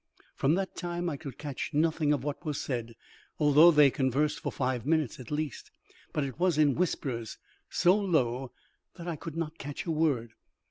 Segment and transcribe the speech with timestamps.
[0.35, 2.95] From that time I could catch nothing of what was said,
[3.37, 5.69] although they conversed for five minutes at least.
[6.11, 7.37] But it was in whispers,
[7.69, 8.51] so low
[8.95, 10.31] that I could not catch a word.